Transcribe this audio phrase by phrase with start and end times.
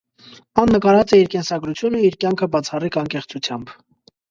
[0.61, 3.79] Ան նկարած է իր կենսագրութիւնը, իր կեանքը բացառիկ անկեղծութեամբ։